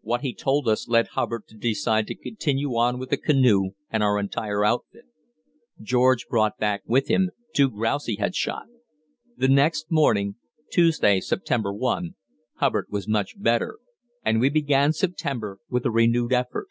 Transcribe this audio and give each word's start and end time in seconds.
What 0.00 0.22
he 0.22 0.32
told 0.32 0.68
us 0.68 0.88
led 0.88 1.08
Hubbard 1.08 1.46
to 1.48 1.54
decide 1.54 2.06
to 2.06 2.14
continue 2.14 2.76
on 2.78 2.98
with 2.98 3.10
the 3.10 3.18
canoe 3.18 3.72
and 3.90 4.02
our 4.02 4.18
entire 4.18 4.64
outfit. 4.64 5.04
George 5.82 6.28
brought 6.28 6.56
back 6.56 6.80
with 6.86 7.08
him 7.08 7.30
two 7.54 7.68
grouse 7.68 8.06
he 8.06 8.16
had 8.16 8.34
shot. 8.34 8.68
The 9.36 9.48
next 9.48 9.90
morning 9.90 10.36
(Tuesday, 10.72 11.20
September 11.20 11.74
1) 11.74 12.14
Hubbard 12.54 12.86
was 12.88 13.06
much 13.06 13.34
better, 13.38 13.76
and 14.24 14.40
we 14.40 14.48
began 14.48 14.94
September 14.94 15.58
with 15.68 15.84
a 15.84 15.90
renewed 15.90 16.32
effort. 16.32 16.68